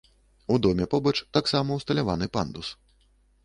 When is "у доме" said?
0.53-0.87